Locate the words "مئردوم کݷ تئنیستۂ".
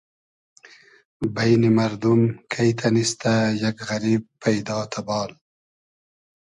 1.77-3.33